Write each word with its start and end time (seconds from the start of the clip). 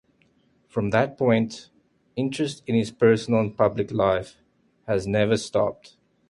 From 0.67 0.89
that 0.89 1.15
point, 1.15 1.69
interest 2.15 2.63
in 2.65 2.73
his 2.73 2.89
personal 2.89 3.39
and 3.39 3.55
public 3.55 3.91
life 3.91 4.37
has 4.87 5.05
never 5.05 5.37
stopped. 5.37 5.95